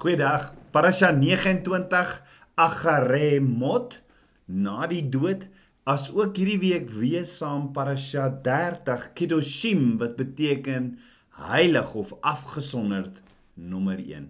[0.00, 0.54] Goeiedag.
[0.72, 2.12] Parasha 29
[2.56, 3.98] Agaremot
[4.48, 5.42] na die dood
[5.84, 10.94] as ook hierdie week weer saam Parasha 30 Kedoshim wat beteken
[11.50, 13.20] heilig of afgesonderd
[13.52, 14.24] nommer 1.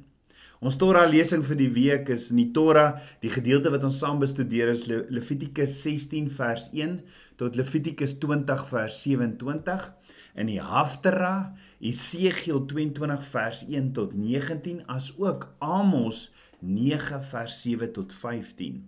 [0.58, 4.18] Ons Torah lesing vir die week is in die Torah, die gedeelte wat ons saam
[4.18, 6.98] bestudeer is Le Levitikus 16 vers 1
[7.38, 9.86] tot Levitikus 20 vers 27
[10.34, 16.28] in die Haftara Esegiel 22 vers 1 tot 19 as ook Amos
[16.60, 18.82] 9 vers 7 tot 15.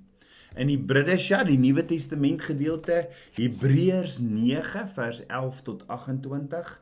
[0.61, 3.07] In die Bridesha, die Nuwe Testament gedeelte,
[3.39, 6.75] Hebreërs 9 vers 11 tot 28,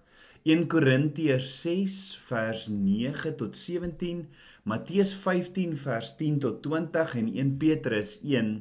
[0.50, 4.24] 1 Korintiërs 6 vers 9 tot 17,
[4.66, 8.56] Matteus 15 vers 10 tot 20 en 1 Petrus 1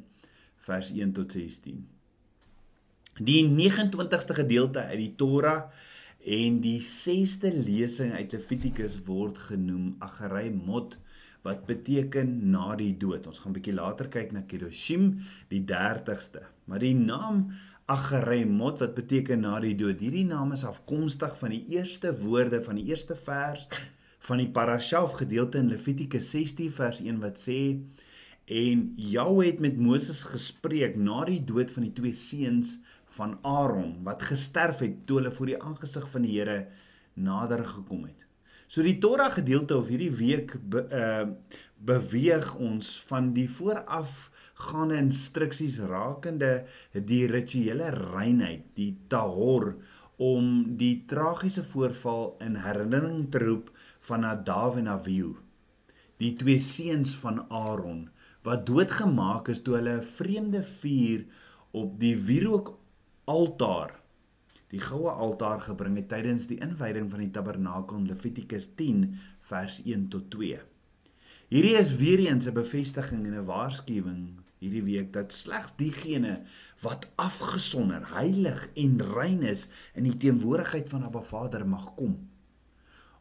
[0.70, 1.82] vers 1 tot 16.
[3.20, 5.72] Die 29ste gedeelte uit die Torah
[6.20, 10.98] En die 6ste lesing uit Levitikus word genoem Agaremot
[11.48, 13.28] wat beteken na die dood.
[13.28, 16.44] Ons gaan 'n bietjie later kyk na Kedoshim, die 30ste.
[16.66, 17.52] Maar die naam
[17.88, 20.00] Agaremot wat beteken na die dood.
[20.00, 23.68] Hierdie naam is afkomstig van die eerste woorde van die eerste vers
[24.20, 27.80] van die parasha of gedeelte in Levitikus 16 vers 1 wat sê
[28.50, 32.80] en Jahwe het met Moses gespreek na die dood van die twee seuns
[33.16, 36.68] van Aaron wat gesterf het toe hulle voor die aangesig van die Here
[37.14, 38.26] nader gekom het.
[38.70, 45.78] So die Torah gedeelte of hierdie week be, uh beweeg ons van die voorafgaande instruksies
[45.88, 49.78] rakende die rituele reinheid, die tahor
[50.20, 53.72] om die tragiese voorval in herinnering te roep
[54.10, 55.38] van Nadav en Abihu.
[56.20, 58.10] Die twee seuns van Aaron
[58.44, 61.26] wat doodgemaak is toe hulle 'n vreemde vuur
[61.72, 62.79] op die wierook
[63.30, 64.00] altaar
[64.70, 69.16] die goue altaar gebring het tydens die inwyding van die tabernakel in Levitikus 10
[69.50, 70.60] vers 1 tot 2.
[71.50, 74.22] Hierdie is weer eens 'n bevestiging en 'n waarskuwing
[74.60, 76.42] hierdie week dat slegs diegene
[76.82, 82.30] wat afgesonder, heilig en rein is in die teenwoordigheid van Abba Vader mag kom.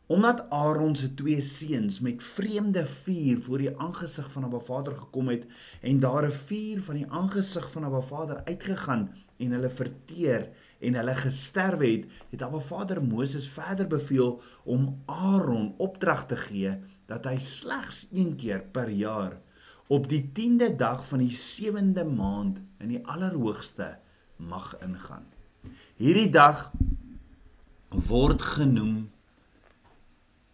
[0.09, 5.29] Omdat Aaron se twee seuns met vreemde vuur voor die aangesig van Abba Vader gekom
[5.29, 5.45] het
[5.81, 10.49] en daar 'n vuur van die aangesig van Abba Vader uitgegaan en hulle verteer
[10.81, 16.79] en hulle gesterwe het, het Abba Vader Moses verder beveel om Aaron opdrag te gee
[17.07, 19.41] dat hy slegs een keer per jaar
[19.87, 23.99] op die 10de dag van die 7de maand in die allerhoogste
[24.37, 25.27] mag ingaan.
[25.97, 26.73] Hierdie dag
[27.89, 29.11] word genoem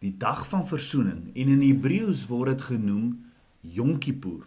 [0.05, 3.07] die dag van verzoening en in Hebreëus word dit genoem
[3.75, 4.45] Yom Kippur.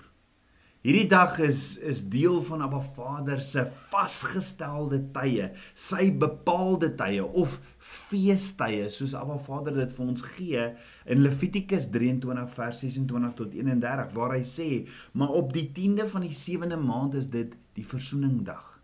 [0.85, 7.57] Hierdie dag is is deel van Abba Vader se vasgestelde tye, sy bepaalde tye of
[7.81, 10.69] feestye soos Abba Vader dit vir ons gee
[11.09, 14.69] in Levitikus 23 vers 26 tot 31 waar hy sê:
[15.17, 18.77] "Maar op die 10de van die 7de maand is dit die verzoeningdag."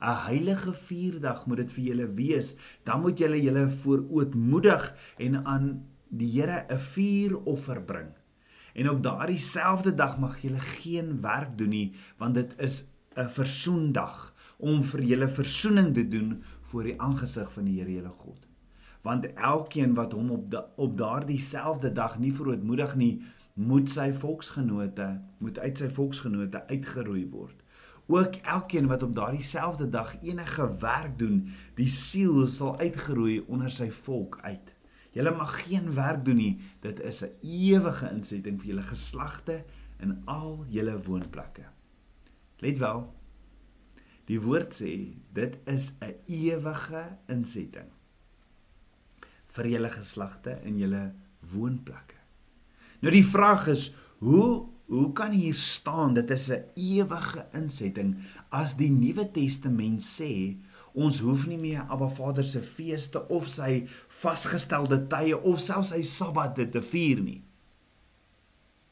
[0.00, 2.54] 'n heilige vierdag moet dit vir julle wees.
[2.82, 5.66] Dan moet julle julle voorootmoedig en aan
[6.10, 8.10] die Here 'n vuuroffer bring.
[8.74, 13.28] En op daardie selfde dag mag julle geen werk doen nie, want dit is 'n
[13.28, 18.46] versoendag om vir julle versoening te doen voor die aangesig van die Here julle God.
[19.02, 23.22] Want elkeen wat hom op da, op daardie selfde dag nie verootmoedig nie,
[23.54, 27.64] moet sy volksgenote moet uit sy volksgenote uitgeroei word.
[28.06, 33.70] Ook elkeen wat op daardie selfde dag enige werk doen, die siel sal uitgeroei onder
[33.70, 34.74] sy volk uit.
[35.10, 36.60] Julle mag geen werk doen nie.
[36.80, 39.64] Dit is 'n ewige insetting vir julle geslagte
[39.98, 41.64] in al julle woonplekke.
[42.58, 43.14] Let wel.
[44.24, 47.90] Die woord sê dit is 'n ewige insetting
[49.46, 52.16] vir julle geslagte in julle woonplekke.
[53.00, 58.16] Nou die vraag is, hoe Hoe kan hier staan dit is 'n ewige insetting
[58.48, 60.58] as die Nuwe Testament sê
[61.00, 63.84] ons hoef nie meer Abba Vader se feeste of sy
[64.20, 67.40] vasgestelde tye of selfs sy sabbate te vier nie.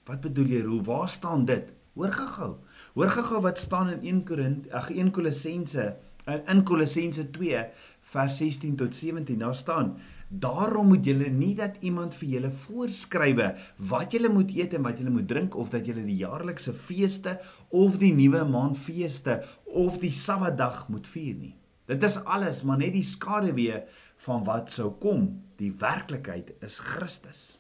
[0.09, 0.63] Wat bedoel jy?
[0.65, 1.73] Hoe waar staan dit?
[1.99, 2.53] Hoor gou-gou.
[2.97, 5.91] Hoor gou-gou wat staan in 1 Korint, ag 1 Kolossense
[6.29, 7.65] in Kolossense 2
[8.13, 9.39] vers 16 tot 17.
[9.39, 9.97] Daar staan
[10.29, 13.47] Daarom moet julle nie dat iemand vir julle voorskrywe
[13.89, 17.39] wat julle moet eet en wat julle moet drink of dat julle die jaarlikse feeste
[17.73, 21.55] of die nuwe maandfeeste of die Sabbatdag moet vier nie.
[21.89, 23.83] Dit is alles maar net die skaduwee
[24.25, 25.31] van wat sou kom.
[25.61, 27.57] Die werklikheid is Christus.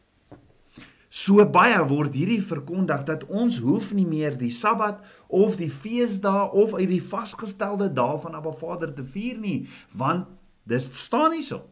[1.08, 5.00] So baie word hierdie verkondig dat ons hoef nie meer die Sabbat
[5.32, 9.62] of die feesdae of uit die vasgestelde dae van Abba Vader te vier nie,
[9.96, 10.28] want
[10.68, 11.64] dis staan nie so.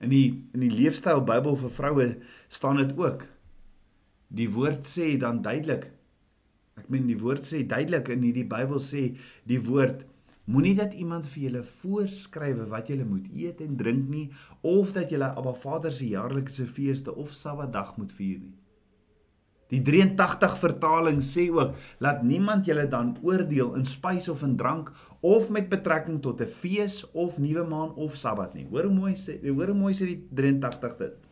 [0.00, 0.26] In die
[0.56, 2.08] in die leefstyl Bybel vir vroue
[2.48, 3.28] staan dit ook
[4.28, 5.90] Die woord sê dan duidelik.
[6.76, 9.08] Ek meen die woord sê duidelik in hierdie Bybel sê
[9.48, 10.02] die woord
[10.46, 14.28] moenie dat iemand vir julle voorskrywe wat julle moet eet en drink nie
[14.62, 18.54] of dat julle Abba Vader se jaarlikse feeste of Sabbatdag moet vier nie.
[19.74, 24.92] Die 83 vertaling sê ook laat niemand julle dan oordeel in spys of in drank
[25.26, 28.66] of met betrekking tot 'n fees of nuwe maan of Sabbat nie.
[28.70, 31.25] Hoor hoe mooi sê, hoor hoe mooi sê die 83 dit.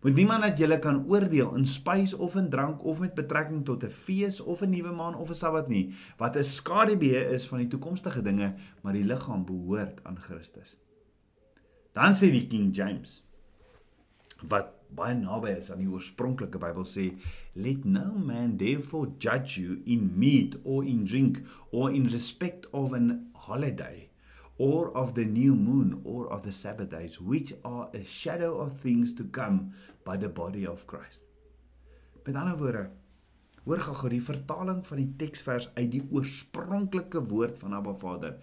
[0.00, 3.84] Moet niemand dat julle kan oordeel in spys of in drank of met betrekking tot
[3.84, 7.58] 'n fees of 'n nuwe maan of 'n Sabbat nie, wat 'n skaduwee is van
[7.58, 10.78] die toekomstige dinge, maar die liggaam behoort aan Christus.
[11.92, 13.24] Dan sê die King James
[14.42, 17.10] wat baie naby is aan die oorspronklike Bybel sê
[17.54, 22.92] let no man therefore judge you in meat or in drink or in respect of
[22.92, 24.09] an holiday
[24.60, 28.76] or of the new moon or of the sabbath days which are a shadow of
[28.80, 29.72] things to come
[30.04, 31.24] by the body of Christ.
[32.26, 32.82] Met ander woorde
[33.64, 38.36] hoor gou die vertaling van die teksvers uit die oorspronklike woord van Abba Vader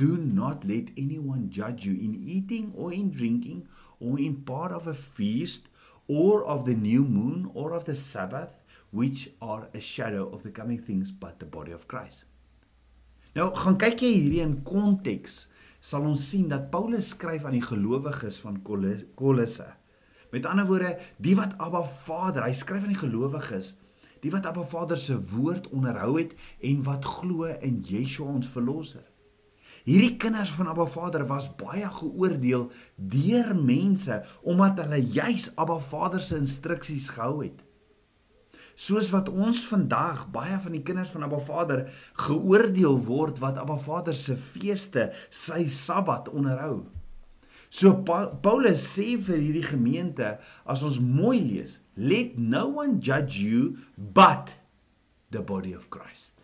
[0.00, 3.66] Do not let anyone judge you in eating or in drinking
[3.98, 5.68] or in part of a feast
[6.08, 10.50] or of the new moon or of the Sabbath, which are a shadow of the
[10.50, 12.24] coming things, but the body of Christ.
[13.30, 15.44] Nou, gaan kyk jy hierdie in konteks,
[15.78, 19.68] sal ons sien dat Paulus skryf aan die gelowiges van Kolosse.
[20.34, 23.76] Met ander woorde, die wat Abba Vader, hy skryf aan die gelowiges,
[24.24, 26.34] die wat Abba Vader se woord onderhou het
[26.66, 29.06] en wat glo in Yeshua ons verlosser.
[29.86, 32.66] Hierdie kinders van Abba Vader was baie geoordeel
[32.98, 37.62] deur mense omdat hulle juis Abba Vader se instruksies gehou het.
[38.80, 41.82] Soos wat ons vandag baie van die kinders van Abba Vader
[42.22, 46.86] geoordeel word wat Abba Vader se feeste, sy Sabbat onderhou.
[47.68, 50.32] So pa Paulus sê vir hierdie gemeente
[50.64, 54.56] as ons mooi lees, let no one judge you but
[55.30, 56.40] the body of Christ.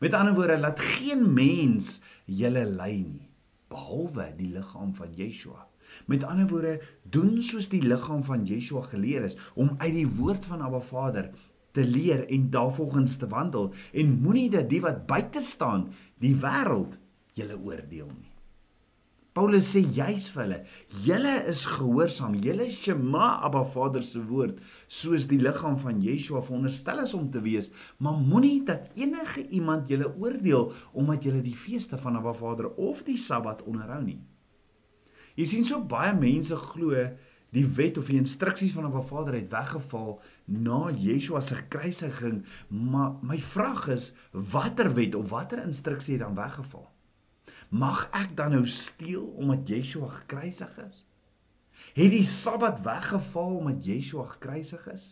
[0.00, 3.28] Met ander woorde, laat geen mens julle lei nie
[3.68, 5.66] behalwe die liggaam van Yeshua.
[6.10, 10.46] Met ander woorde, doen soos die liggaam van Yeshua geleer is om uit die woord
[10.48, 11.30] van Abba Vader
[11.76, 15.90] te leer en daarvolgens te wandel en moenie dat die wat buite staan
[16.24, 16.96] die wêreld
[17.36, 18.32] julle oordeel nie.
[19.36, 20.58] Paulus sê juis vir hulle,
[21.04, 27.02] julle is gehoorsaam, julle Shema Abba Vader se woord, soos die liggaam van Yeshua veronderstel
[27.02, 27.68] is om te wees,
[28.00, 33.04] maar moenie dat enige iemand julle oordeel omdat julle die feeste van Abba Vader of
[33.04, 34.22] die Sabbat onderhou nie.
[35.36, 36.96] Jy sien so baie mense glo
[37.56, 43.16] die wet of die instruksies van Abba Vader het weggeval na Yeshua se kruisiging, maar
[43.24, 46.88] my vraag is watter wet of watter instruksie het dan weggeval?
[47.68, 51.04] Mag ek dan nou steel omdat Yeshua gekruisig is?
[51.96, 55.06] Het die Sabbat weggeval omdat Yeshua gekruisig is?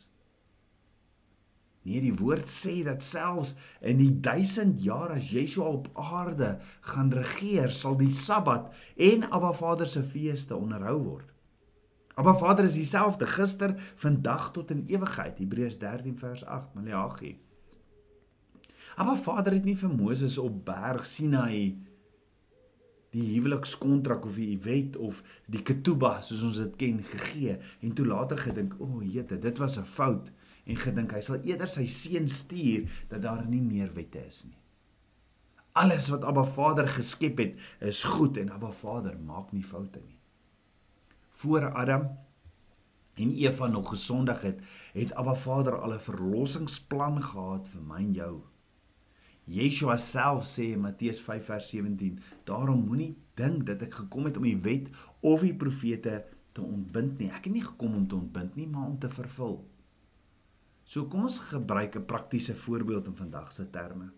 [1.85, 3.53] Nee, die woord sê dat selfs
[3.85, 6.55] in die 1000 jaar as Yeshua op aarde
[6.89, 11.34] gaan regeer, sal die Sabbat en Abba Vader se feeste onderhou word.
[12.15, 15.39] Abba Vader is dieselfde gister, vandag tot in ewigheid.
[15.39, 17.39] Hebreërs 13 vers 8, Maleagi.
[18.95, 21.75] Abba Vader het nie vir Moses op berg Sinai
[23.15, 25.21] die huwelikskontrak of die wet of
[25.51, 29.59] die ketuba soos ons dit ken gegee en toe later gedink o, oh, jete, dit
[29.63, 30.33] was 'n fout
[30.67, 34.59] en gedink hy sal eerder sy seun stuur dat daar nie meer wette is nie.
[35.73, 40.19] Alles wat Abba Vader geskep het, is goed en Abba Vader maak nie foute nie.
[41.35, 42.09] Voor Adam
[43.15, 44.61] en Eva nog gesondig het,
[44.93, 48.43] het Abba Vader al 'n verlossingsplan gehad vir my en jou.
[49.45, 54.37] Yeshua self sê in Matteus 5 vers 17: "Daarom moenie dink dat ek gekom het
[54.37, 54.89] om die wet
[55.21, 57.31] of die profete te ontbind nie.
[57.31, 59.69] Ek het nie gekom om te ontbind nie, maar om te vervul."
[60.85, 64.13] So kom ons gebruik 'n praktiese voorbeeld in vandag se terme.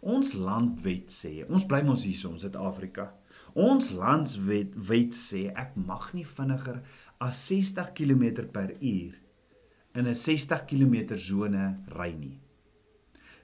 [0.00, 3.14] Ons landwet sê, ons bly mos hier in Suid-Afrika.
[3.54, 6.80] Ons landswet wet sê ek mag nie vinniger
[7.22, 9.14] as 60 km/h
[9.94, 12.40] in 'n 60 km sone ry nie.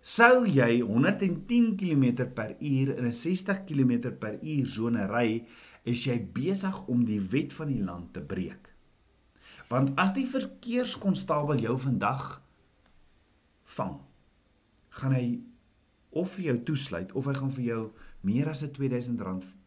[0.02, 5.46] Sou jy 110 km/h in 'n 60 km/h sone ry,
[5.84, 8.74] is jy besig om die wet van die land te breek.
[9.68, 12.42] Want as die verkeerskonstabel jou vandag
[13.76, 14.00] vang,
[14.90, 15.40] gaan hy
[16.10, 17.82] of vir jou toesluit of hy gaan vir jou
[18.26, 19.59] meer as 'n R2000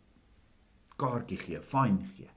[0.98, 2.30] kaartjie gee, fine gee.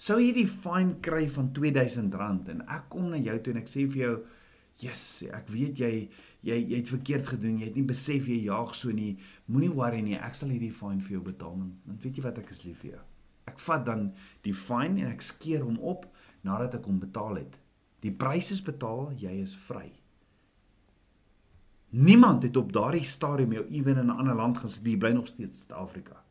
[0.00, 3.68] Sou jy die fine kry van R2000 en ek kom na jou toe en ek
[3.68, 4.14] sê vir jou
[4.80, 5.92] Yes, ek weet jy
[6.40, 7.58] jy jy het verkeerd gedoen.
[7.60, 9.18] Jy het nie besef jy jaag so nie.
[9.52, 10.16] Moenie worry nie.
[10.16, 11.58] Ek sal hierdie fine vir jou betaal.
[11.84, 13.02] Want weet jy wat ek is lief vir jou.
[13.50, 14.06] Ek vat dan
[14.46, 16.06] die fine en ek skeer hom op
[16.46, 17.58] nadat ek hom betaal het.
[18.00, 19.90] Die prys is betaal, jy is vry.
[21.90, 24.86] Niemand het op daardie stadium jou ewen in 'n ander land gesit.
[24.86, 26.24] Jy bly nog steeds in Suid-Afrika.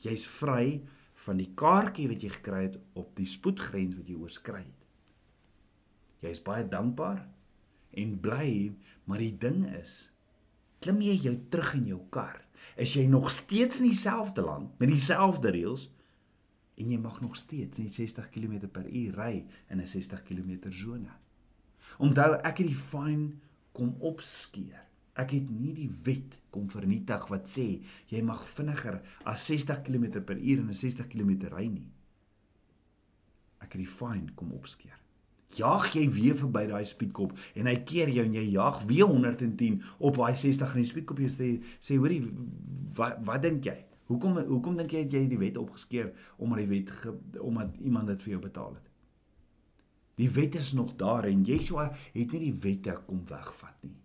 [0.00, 0.80] Jy's vry
[1.26, 4.86] van die kaartjie wat jy gekry het op die spoedgrens wat jy oorskry het.
[6.24, 7.26] Jy's baie dankbaar
[8.00, 8.72] en bly,
[9.04, 10.08] maar die ding is,
[10.80, 12.38] klim jy jou terug in jou kar,
[12.80, 15.88] is jy nog steeds in dieselfde land met dieselfde reëls
[16.80, 21.12] en jy mag nog steeds net 60 km/h ry in 'n 60 km sone.
[21.98, 23.36] Onthou, ek het die fine
[23.72, 24.89] kom opskeer.
[25.18, 27.66] Ek het nie die wet kom vernietig wat sê
[28.10, 31.90] jy mag vinniger as 60 km/h in 'n 60 km ry nie.
[33.60, 34.98] Ek het die fine kom opskeer.
[35.56, 39.82] Jaag jy weer verby daai speedkop en hy keer jou en jy jaag weer 110
[39.98, 41.48] op daai 60 en die speedkop jy sê
[41.80, 42.22] sê hoorie
[42.94, 43.78] wat wat dink jy?
[44.06, 48.06] Hoekom hoekom dink jy het jy die wet opgeskeer omdat die wet ge, omdat iemand
[48.06, 48.86] dit vir jou betaal het?
[50.20, 53.96] Die wet is nog daar en Yeshua het nie die wette kom wegvat nie.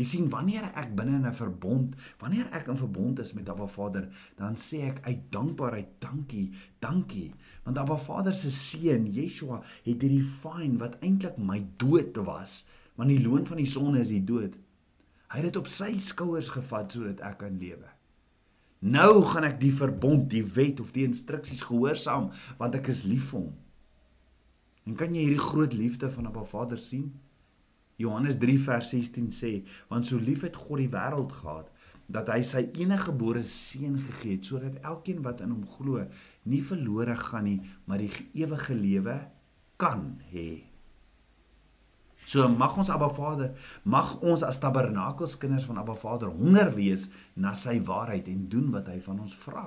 [0.00, 1.92] Jy sien wanneer ek binne in 'n verbond,
[2.22, 7.34] wanneer ek in verbond is met Abba Vader, dan sê ek uit dankbaarheid dankie, dankie,
[7.64, 12.64] want Abba Vader se seun Yeshua het hierdie fyn wat eintlik my dood was,
[12.96, 14.56] want die loon van die sonde is die dood.
[15.28, 17.92] Hy het dit op sy skouers gevat sodat ek kan lewe.
[18.80, 23.34] Nou gaan ek die verbond, die wet of die instruksies gehoorsaam want ek is lief
[23.34, 23.52] vir hom.
[24.88, 27.12] En kan jy hierdie groot liefde van Abba Vader sien?
[28.00, 29.52] Johannes 3 vers 16 sê,
[29.92, 31.68] want so lief het God die wêreld gehad
[32.10, 36.02] dat hy sy enige gebore seun gegee het sodat elkeen wat in hom glo
[36.50, 38.10] nie verlore gaan nie, maar die
[38.42, 39.20] ewige lewe
[39.80, 40.64] kan hê.
[42.26, 47.08] So mag ons Abba Vader, mag ons as tabernakels kinders van Abba Vader honger wees
[47.34, 49.66] na sy waarheid en doen wat hy van ons vra.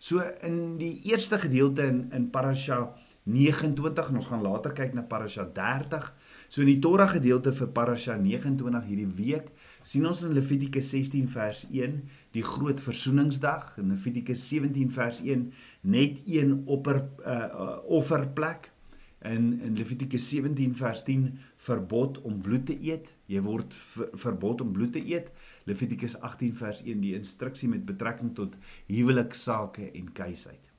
[0.00, 2.94] So in die eerste gedeelte in in Parasha
[3.28, 6.08] 29 en ons gaan later kyk na Parasha 30.
[6.48, 9.52] So in die Torah gedeelte vir Parasha 29 hierdie week
[9.84, 12.00] sien ons in Levitikus 16 vers 1
[12.36, 15.48] die groot versoeningsdag en Levitikus 17 vers 1
[15.82, 18.70] net een opper uh, offerplek
[19.28, 23.12] in in Levitikus 17 vers 10 verbod om bloed te eet.
[23.28, 25.28] Jy word ver, verbod om bloed te eet.
[25.68, 28.56] Levitikus 18 vers 1 die instruksie met betrekking tot
[28.88, 30.69] huweliksake en keisheid.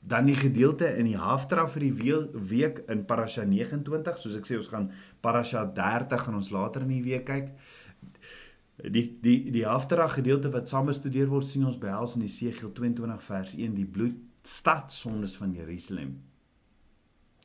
[0.00, 2.14] Dan die gedeelte in die haftra vir die
[2.50, 4.88] week in Parasha 29, soos ek sê ons gaan
[5.20, 7.52] Parasha 30 en ons later in die week kyk.
[8.80, 13.26] Die die die haftra gedeelte wat saam bestudeer word sien ons behels in Jesegiel 22
[13.26, 16.16] vers 1 die bloed stad sondes van Jerusalem.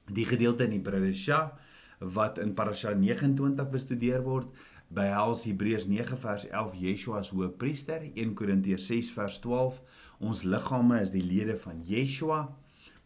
[0.07, 1.57] Die gedeelte in Parasha
[1.99, 4.47] wat in Parasha 29 bestudeer word
[4.95, 9.81] behels Hebreërs 9 vers 11 Yeshua as hoëpriester 1 Korintiërs 6 vers 12
[10.19, 12.45] Ons liggame is die lede van Yeshua.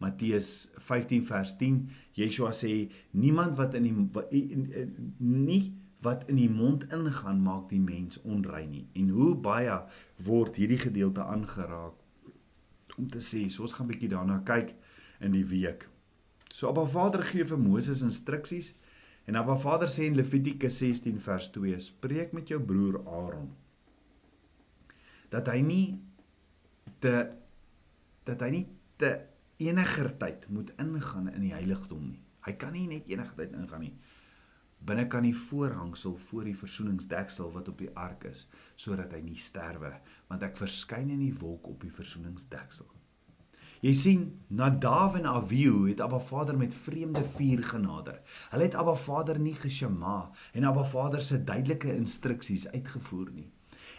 [0.00, 1.82] Matteus 15 vers 10.
[2.16, 4.86] Yeshua sê niemand wat in die
[5.18, 5.62] nie
[6.00, 8.86] wat in die mond ingaan maak die mens onrein nie.
[8.96, 9.74] En hoe baie
[10.24, 14.72] word hierdie gedeelte aangeraak om te sê, so ons gaan bietjie daarna kyk
[15.20, 15.86] in die week.
[16.48, 18.72] So Abba Vader gee vir Moses instruksies
[19.28, 23.52] en Abba Vader sê in Levitikus 16 vers 2: "Spreek met jou broer Aaron
[25.30, 26.00] dat hy nie
[27.00, 27.14] te
[28.28, 28.66] dat hy nie
[29.00, 29.14] te
[29.60, 32.22] eniger tyd moet ingaan in die heiligdom nie.
[32.46, 33.94] Hy kan nie net enige tyd ingaan nie.
[34.80, 38.46] Binne kan die voorhangsel voor die versoeningsdeksel wat op die ark is,
[38.80, 39.92] sodat hy nie sterwe,
[40.30, 42.88] want ek verskyn in die wolk op die versoeningsdeksel.
[43.84, 48.20] Jy sien, Nadav en Avihu het Abba Vader met vreemde vuur genader.
[48.52, 53.48] Hulle het Abba Vader nie geshema en Abba Vader se duidelike instruksies uitgevoer nie.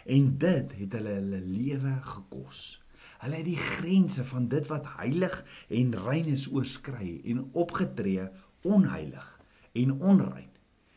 [0.06, 2.81] En dit het hulle hulle lewe gekos.
[3.18, 8.28] Hulle het die grense van dit wat heilig en rein is oorskry en opgetree
[8.62, 9.28] onheilig
[9.72, 10.50] en onrein.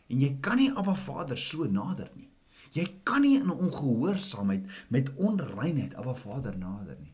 [0.08, 2.30] En jy kan nie Abba Vader so nader nie.
[2.76, 7.14] Jy kan nie in ongehoorsaamheid met onreinheid Abba Vader nader nie.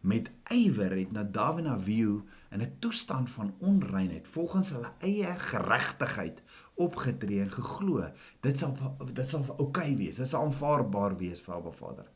[0.00, 6.42] Met ywer het Nadav en Abihu in 'n toestand van onreinheid volgens hulle eie geregtigheid
[6.74, 8.08] opgetree en geglo
[8.40, 10.16] dit sal dit sal oukei okay wees.
[10.16, 12.10] Dit sal aanvaarbaar wees vir Abba Vader.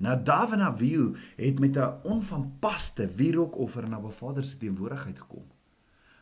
[0.00, 5.44] Nadav en Abihu het met 'n onvanpaste wierookoffer na Abba Vader se teenwoordigheid gekom.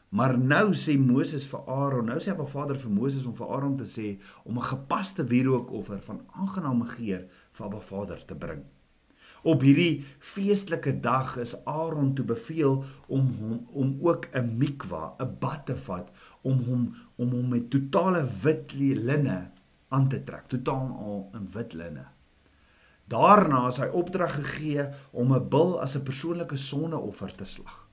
[0.08, 3.76] Maar nou sê Moses vir Aaron, nou sê Abba Vader vir Moses om vir Aaron
[3.76, 8.62] te sê om 'n gepaste wierookoffer van aangename geur vir Abba Vader te bring.
[9.42, 15.36] Op hierdie feestelike dag is Aaron toe beveel om hom om ook 'n mikwa, 'n
[15.38, 16.10] bad te vat
[16.42, 19.50] om hom om hom met totale wit linne
[19.88, 22.17] aan te trek, totaal al in wit linne.
[23.08, 27.88] Daarna is hy opdrag gegee om 'n bil as 'n persoonlike sondeoffer te slag.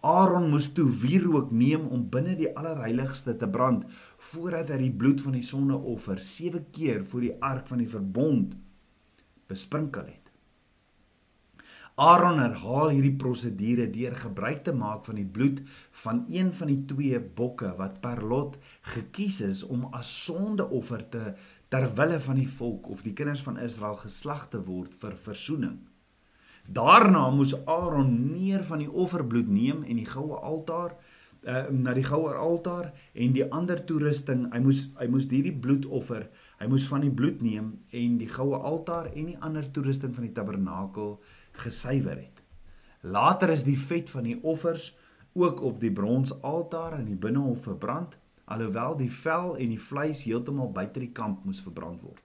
[0.00, 3.84] Aaron moes toe wierook neem om binne die allerheiligste te brand
[4.30, 8.54] voordat hy die bloed van die sondeoffer 7 keer voor die ark van die verbond
[9.46, 10.28] besprinkel het.
[11.98, 15.64] Aaron herhaal hierdie prosedure deur gebruik te maak van die bloed
[16.04, 18.54] van een van die twee bokke wat per lot
[18.94, 21.24] gekies is om as sondeoffer te
[21.68, 25.78] ter wille van die volk of die kinders van Israel geslag te word vir verzoening.
[26.68, 30.96] Daarna moes Aaron meer van die offerbloed neem en die goue altaar
[31.46, 35.86] uh, na die goue altaar en die ander toerusting, hy moes hy moes hierdie bloed
[35.86, 36.28] offer.
[36.58, 40.26] Hy moes van die bloed neem en die goue altaar en die ander toerusting van
[40.26, 41.18] die tabernakel
[41.62, 42.42] gesuiwer het.
[43.06, 44.90] Later is die vet van die offers
[45.38, 48.16] ook op die bronsaltaar in die binnehof verbrand,
[48.54, 52.24] alhoewel die vel en die vleis heeltemal buite die kamp moes verbrand word.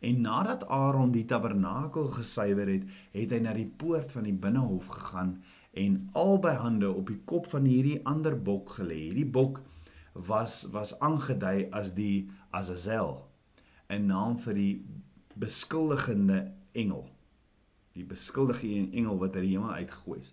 [0.00, 2.84] En nadat Aaron die tabernakel gesuiwer het,
[3.16, 5.38] het hy na die poort van die binnehof gegaan
[5.78, 9.08] en albei hande op die kop van hierdie ander bok gelê.
[9.08, 9.62] Hierdie bok
[10.14, 13.24] was was aangedui as die Azazel,
[13.90, 14.84] 'n naam vir die
[15.34, 17.08] beskuldigende engel
[17.98, 20.32] die beskuldigde engel wat uit die hemel uitgegooi is.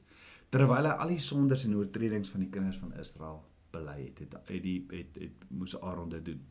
[0.53, 3.41] Terwyl hy al die sondes en oortredings van die kinders van Israel
[3.75, 6.43] bely het, het uit die het, het moes Aaron dit doen.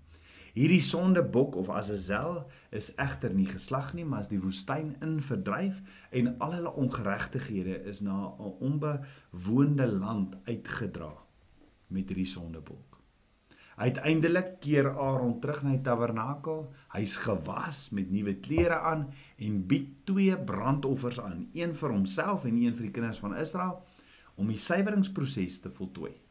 [0.55, 5.81] Hierdie sondebok of Azazel is egter nie geslag nie, maar as die woestyn in verdryf
[6.15, 11.13] en al hulle ongeregtighede is na 'n onbewoonde land uitgedra
[11.89, 13.01] met hierdie sondebok.
[13.77, 16.69] Uiteindelik keer Aaron terug na die tabernakel.
[16.95, 22.55] Hy's gewas met nuwe klere aan en bied twee brandoffers aan, een vir homself en
[22.55, 23.83] een vir die kinders van Israel
[24.35, 26.24] om die suiweringsproses te voltooi.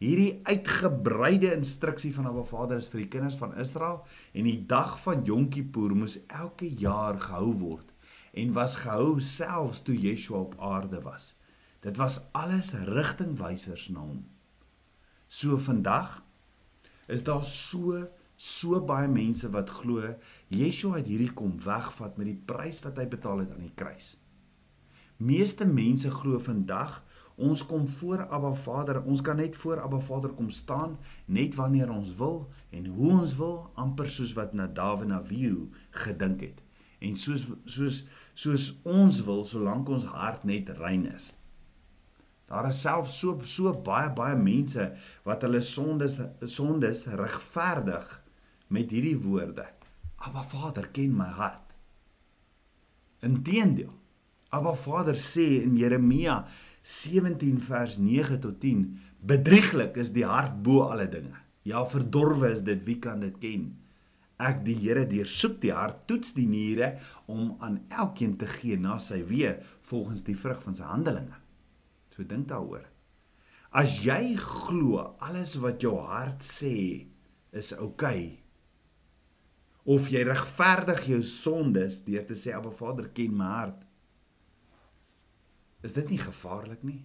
[0.00, 3.98] Hierdie uitgebreide instruksie van Abba Vader is vir die kinders van Israel
[4.32, 7.90] en die dag van Yom Kippur moes elke jaar gehou word
[8.32, 11.34] en was gehou selfs toe Yeshua op aarde was.
[11.84, 14.24] Dit was alles rigtingwysers na hom.
[15.28, 16.22] So vandag
[17.12, 18.06] is daar so
[18.40, 20.14] so baie mense wat glo
[20.48, 24.14] Yeshua het hierdie kom wegvat met die prys wat hy betaal het aan die kruis.
[25.20, 27.02] Meeste mense glo vandag
[27.40, 31.90] ons kom voor Abba Vader, ons kan net voor Abba Vader kom staan net wanneer
[31.90, 35.68] ons wil en hoe ons wil, amper soos wat Nadav en Abihu
[36.04, 36.62] gedink het.
[37.00, 41.30] En soos soos soos ons wil solank ons hart net rein is.
[42.50, 44.90] Daar is self so so baie baie mense
[45.26, 46.18] wat hulle sondes
[46.50, 48.16] sondes regverdig
[48.68, 49.66] met hierdie woorde.
[50.20, 51.72] Abba Vader ken my hart.
[53.24, 53.92] Inteendeel.
[54.50, 56.42] Abba Vader sê in Jeremia
[56.90, 58.86] 17 vers 9 tot 10,
[59.22, 61.36] bedrieglik is die hart bo alle dinge.
[61.68, 63.68] Ja, verdorwe is dit, wie kan dit ken?
[64.40, 66.94] Ek die Here deursoek die hart, toets die niere
[67.28, 69.58] om aan elkeen te gee na sy weë
[69.90, 71.36] volgens die vrug van sy handelinge.
[72.10, 72.86] So dink daaroor.
[73.70, 77.06] As jy glo alles wat jou hart sê
[77.54, 78.24] is oukei okay,
[79.90, 83.86] of jy regverdig jou sondes deur te sê Abba Vader ken my hart.
[85.82, 87.04] Is dit nie gevaarlik nie?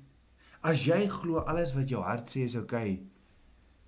[0.66, 3.04] As jy glo alles wat jou hart sê is oukei, okay,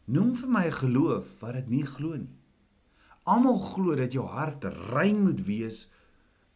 [0.05, 2.35] noem vir my 'n geloof wat dit nie glo nie.
[3.27, 5.89] Almal glo dat jou hart rein moet wees.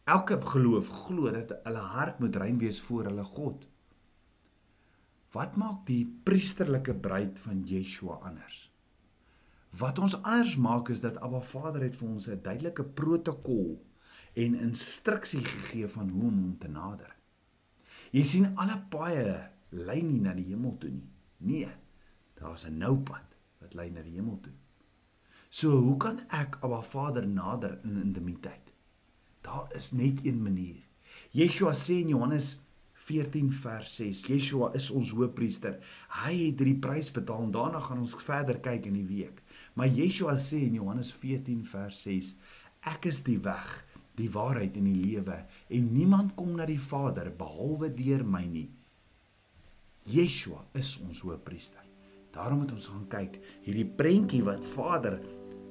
[0.04, 3.66] Elke geloof glo dat hulle hart moet rein wees voor hulle God.
[5.32, 8.72] Wat maak die priesterlike bruid van Yeshua anders?
[9.78, 13.80] Wat ons anders maak is dat Abba Vader het vir ons 'n duidelike protokol
[14.34, 17.16] en instruksie gegee van hoe om hom te nader.
[18.12, 19.36] Jy sien alle paaie
[19.72, 21.08] lei nie na die hemel toe nie.
[21.48, 21.70] Nee,
[22.36, 24.52] daar's 'n nou pad wat lei na die hemel toe.
[25.50, 28.72] So hoe kan ek Abba Vader nader in intimiteit?
[29.40, 30.82] Daar is net een manier.
[31.30, 32.58] Yeshua sê in Johannes
[32.92, 34.22] 14 vers 6.
[34.26, 35.78] Yeshua is ons hoëpriester.
[36.08, 39.42] Hy het die prys betaal en daarna gaan ons verder kyk in die week.
[39.74, 42.34] Maar Yeshua sê in Johannes 14 vers 6:
[42.80, 43.84] Ek is die weg,
[44.18, 48.68] die waarheid en die lewe en niemand kom na die Vader behalwe deur my nie.
[50.12, 51.84] Yeshua is ons hoëpriester.
[52.32, 55.20] Daarom moet ons gaan kyk hierdie prentjie wat Vader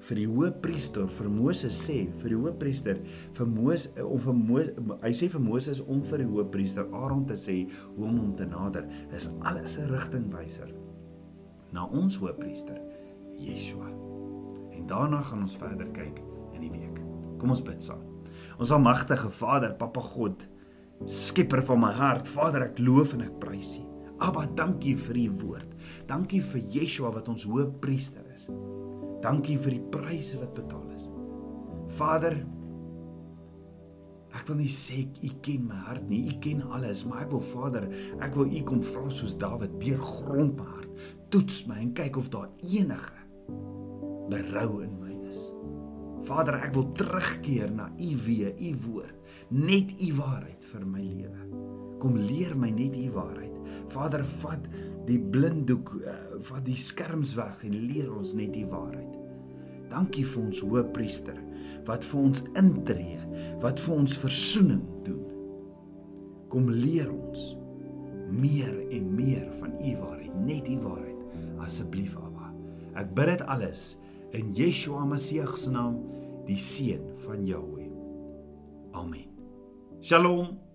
[0.08, 3.02] vir die hoëpriester vir Moses sê vir die hoëpriester
[3.38, 7.38] vir Moses om vir Moses hy sê vir Moses om vir die hoëpriester Aaron te
[7.38, 7.58] sê
[7.96, 10.74] hoe om hom te nader is alles 'n rigtingwyser
[11.72, 12.82] na ons hoëpriester
[13.38, 13.90] Yeshua
[14.74, 16.22] en daarna gaan ons verder kyk
[16.56, 16.98] in die week
[17.38, 18.11] kom ons bid saam
[18.62, 20.46] ons almagtige Vader Papa God
[21.10, 23.88] skepper van my hart Vader ek loof en ek prys U
[24.22, 25.74] Abba dankie vir U woord
[26.10, 28.52] dankie vir Yeshua wat ons hoëpriester is
[29.22, 31.06] Dankie vir die pryse wat betaal is.
[31.98, 32.42] Vader,
[34.32, 36.22] Ek wil nie sê u ken my hart nie.
[36.32, 37.90] U ken alles, maar ek wil Vader,
[38.24, 41.04] ek wil u kom vra soos Dawid, deurgrond my hart.
[41.36, 43.26] Toets my en kyk of daar enige
[44.32, 45.11] berou in my.
[46.28, 51.48] Vader, ek wil terugkeer na u weë, u woord, net u waarheid vir my lewe.
[52.02, 53.56] Kom leer my net u waarheid.
[53.94, 54.68] Vader, vat
[55.08, 59.18] die blinddoek, uh, vat die skerms weg en leer ons net die waarheid.
[59.92, 61.40] Dankie vir ons hoëpriester
[61.88, 63.20] wat vir ons intree,
[63.64, 65.24] wat vir ons verzoening doen.
[66.52, 67.56] Kom leer ons
[68.32, 71.12] meer en meer van u waarheid, net u waarheid
[71.66, 72.52] asseblief Abba.
[72.98, 73.84] Ek bid dit alles
[74.34, 76.00] in Yeshua Messie se naam,
[76.48, 77.92] die seun van Jahweh.
[78.94, 79.28] Amen.
[80.02, 80.71] Shalom.